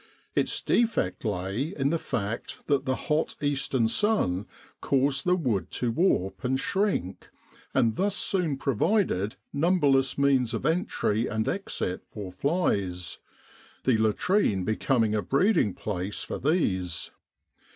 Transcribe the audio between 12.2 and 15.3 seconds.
flies, the latrine becoming a